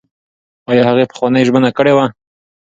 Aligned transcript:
ایا 0.69 0.83
هغې 0.89 1.05
پخوانۍ 1.09 1.41
ژمنه 1.47 1.69
کړې 1.77 1.93
وه؟ 1.97 2.05